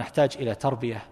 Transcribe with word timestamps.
نحتاج 0.00 0.36
إلى 0.36 0.54
تربية 0.54 1.02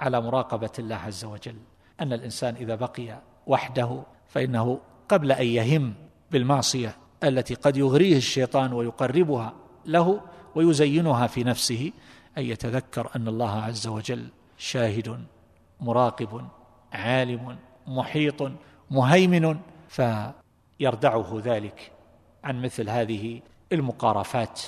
على 0.00 0.20
مراقبة 0.20 0.70
الله 0.78 0.96
عز 0.96 1.24
وجل. 1.24 1.56
أن 2.00 2.12
الإنسان 2.12 2.54
إذا 2.54 2.74
بقي 2.74 3.18
وحده 3.46 4.02
فإنه 4.28 4.80
قبل 5.08 5.32
أن 5.32 5.46
يهم 5.46 5.94
بالمعصية 6.30 6.96
التي 7.24 7.54
قد 7.54 7.76
يغريه 7.76 8.16
الشيطان 8.16 8.72
ويقربها 8.72 9.54
له 9.86 10.20
ويزينها 10.54 11.26
في 11.26 11.44
نفسه 11.44 11.92
أن 12.38 12.42
يتذكر 12.42 13.10
أن 13.16 13.28
الله 13.28 13.62
عز 13.62 13.86
وجل 13.86 14.28
شاهد 14.58 15.24
مراقب 15.80 16.48
عالم 16.92 17.56
محيط 17.86 18.52
مهيمن 18.90 19.58
فيردعه 19.88 21.40
ذلك 21.44 21.92
عن 22.44 22.62
مثل 22.62 22.90
هذه 22.90 23.40
المقارفات. 23.72 24.60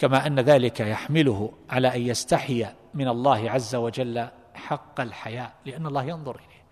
كما 0.00 0.26
أن 0.26 0.40
ذلك 0.40 0.80
يحمله 0.80 1.52
على 1.70 1.96
أن 1.96 2.00
يستحي 2.00 2.66
من 2.94 3.08
الله 3.08 3.50
عز 3.50 3.74
وجل 3.74 4.28
حق 4.54 5.00
الحياء 5.00 5.52
لأن 5.66 5.86
الله 5.86 6.04
ينظر 6.04 6.34
إليه. 6.34 6.64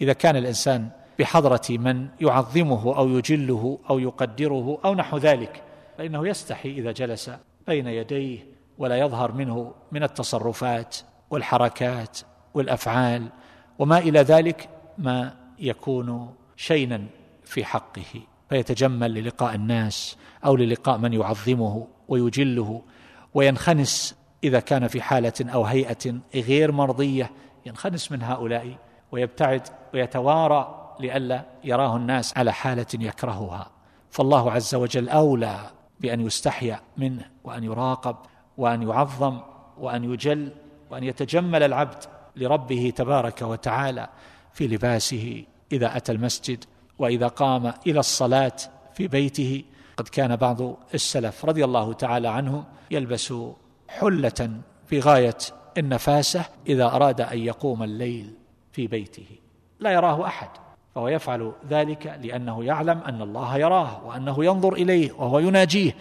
إذا 0.00 0.12
كان 0.12 0.36
الإنسان 0.36 0.88
بحضرة 1.18 1.62
من 1.70 2.08
يعظمه 2.20 2.96
أو 2.96 3.08
يجله 3.08 3.78
أو 3.90 3.98
يقدره 3.98 4.78
أو 4.84 4.94
نحو 4.94 5.16
ذلك 5.16 5.62
فإنه 5.98 6.28
يستحي 6.28 6.70
إذا 6.70 6.92
جلس 6.92 7.30
بين 7.66 7.86
يديه 7.86 8.46
ولا 8.78 8.98
يظهر 8.98 9.32
منه 9.32 9.74
من 9.92 10.02
التصرفات 10.02 10.96
والحركات 11.30 12.18
والأفعال 12.54 13.28
وما 13.78 13.98
إلى 13.98 14.20
ذلك 14.20 14.68
ما 14.98 15.36
يكون 15.58 16.34
شينا 16.56 17.06
في 17.44 17.64
حقه. 17.64 18.20
فيتجمل 18.48 19.14
للقاء 19.14 19.54
الناس 19.54 20.16
أو 20.44 20.56
للقاء 20.56 20.98
من 20.98 21.12
يعظمه. 21.12 21.86
ويجله 22.10 22.82
وينخنس 23.34 24.16
إذا 24.44 24.60
كان 24.60 24.88
في 24.88 25.02
حالة 25.02 25.32
أو 25.40 25.64
هيئة 25.64 26.20
غير 26.34 26.72
مرضية. 26.72 27.30
ينخنس 27.66 28.12
من 28.12 28.22
هؤلاء 28.22 28.76
ويبتعد 29.12 29.62
ويتوارى 29.94 30.94
لئلا 31.00 31.44
يراه 31.64 31.96
الناس 31.96 32.38
على 32.38 32.52
حالة 32.52 32.86
يكرهها. 32.94 33.70
فالله 34.10 34.52
عز 34.52 34.74
وجل 34.74 35.08
أولى 35.08 35.70
بأن 36.00 36.20
يستحيا 36.20 36.80
منه 36.96 37.24
وأن 37.44 37.64
يراقب 37.64 38.16
وأن 38.56 38.82
يعظم 38.82 39.40
وأن 39.78 40.04
يجل 40.04 40.52
وأن 40.90 41.04
يتجمل 41.04 41.62
العبد 41.62 42.04
لربه 42.36 42.92
تبارك 42.96 43.42
وتعالى 43.42 44.08
في 44.52 44.66
لباسه 44.66 45.44
إذا 45.72 45.96
أتى 45.96 46.12
المسجد 46.12 46.64
وإذا 46.98 47.28
قام 47.28 47.72
إلى 47.86 48.00
الصلاة 48.00 48.56
في 48.94 49.08
بيته 49.08 49.64
قد 50.00 50.08
كان 50.08 50.36
بعض 50.36 50.76
السلف 50.94 51.44
رضي 51.44 51.64
الله 51.64 51.92
تعالى 51.92 52.28
عنهم 52.28 52.64
يلبس 52.90 53.34
حلة 53.88 54.50
في 54.86 55.00
غاية 55.00 55.36
النفاسة 55.78 56.44
إذا 56.66 56.84
أراد 56.84 57.20
أن 57.20 57.38
يقوم 57.38 57.82
الليل 57.82 58.34
في 58.72 58.86
بيته. 58.86 59.26
لا 59.80 59.90
يراه 59.90 60.26
أحد 60.26 60.48
فهو 60.94 61.08
يفعل 61.08 61.52
ذلك 61.68 62.18
لأنه 62.22 62.64
يعلم 62.64 62.98
أن 62.98 63.22
الله 63.22 63.56
يراه 63.56 64.06
وأنه 64.06 64.44
ينظر 64.44 64.72
إليه 64.72 65.12
وهو 65.12 65.38
يناجيه 65.38 65.96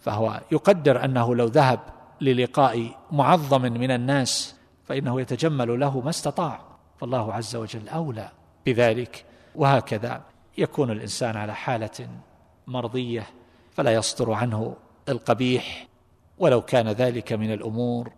فهو 0.00 0.40
يقدر 0.52 1.04
أنه 1.04 1.34
لو 1.34 1.46
ذهب 1.46 1.80
للقاء 2.20 2.90
معظم 3.12 3.62
من 3.62 3.90
الناس 3.90 4.56
فإنه 4.84 5.20
يتجمل 5.20 5.80
له 5.80 6.00
ما 6.00 6.10
استطاع. 6.10 6.60
فالله 7.00 7.34
عز 7.34 7.56
وجل 7.56 7.88
أولى 7.88 8.30
بذلك 8.66 9.24
وهكذا 9.54 10.22
يكون 10.58 10.90
الإنسان 10.90 11.36
على 11.36 11.54
حالة 11.54 12.08
مرضية 12.66 13.37
فلا 13.78 13.94
يصدر 13.94 14.32
عنه 14.32 14.76
القبيح 15.08 15.86
ولو 16.38 16.62
كان 16.62 16.88
ذلك 16.88 17.32
من 17.32 17.52
الأمور 17.52 18.12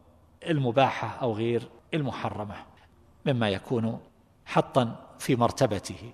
المباحة 0.48 1.19
أو 1.22 1.33
غير 1.33 1.69
المحرمة 1.94 2.55
مما 3.27 3.48
يكون 3.48 4.00
حطا 4.47 4.97
في 5.19 5.36
مرتبته. 5.36 6.12